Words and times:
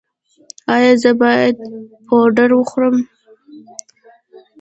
ایا 0.73 0.93
زه 1.01 1.11
باید 1.21 1.55
پوډر 2.07 2.49
وخورم؟ 2.55 2.97